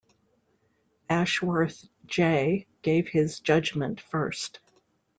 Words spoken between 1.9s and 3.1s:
J gave